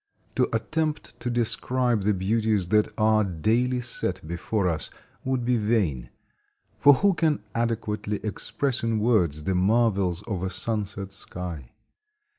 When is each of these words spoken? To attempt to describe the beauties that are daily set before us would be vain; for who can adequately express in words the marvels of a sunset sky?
To 0.33 0.49
attempt 0.51 1.19
to 1.19 1.29
describe 1.29 2.01
the 2.01 2.13
beauties 2.15 2.69
that 2.69 2.91
are 2.97 3.23
daily 3.23 3.81
set 3.81 4.25
before 4.27 4.67
us 4.67 4.89
would 5.23 5.45
be 5.45 5.57
vain; 5.57 6.09
for 6.79 6.95
who 6.95 7.13
can 7.13 7.43
adequately 7.53 8.19
express 8.23 8.81
in 8.81 8.97
words 8.97 9.43
the 9.43 9.53
marvels 9.53 10.23
of 10.23 10.41
a 10.41 10.49
sunset 10.49 11.11
sky? 11.11 11.69